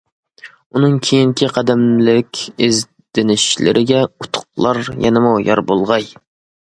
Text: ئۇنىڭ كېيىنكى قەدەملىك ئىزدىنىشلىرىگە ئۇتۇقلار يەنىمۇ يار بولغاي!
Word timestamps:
ئۇنىڭ 0.77 0.95
كېيىنكى 1.07 1.49
قەدەملىك 1.57 2.41
ئىزدىنىشلىرىگە 2.69 4.01
ئۇتۇقلار 4.09 4.81
يەنىمۇ 5.07 5.35
يار 5.51 5.63
بولغاي! 5.73 6.09